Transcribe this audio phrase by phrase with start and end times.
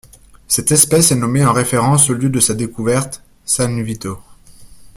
[0.47, 4.19] Cette espèce est nommée en référence au lieu de sa découverte, San Vito.